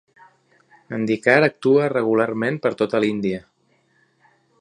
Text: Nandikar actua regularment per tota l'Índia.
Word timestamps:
Nandikar 0.93 1.35
actua 1.47 1.89
regularment 1.93 2.57
per 2.65 2.73
tota 2.81 3.03
l'Índia. 3.05 3.43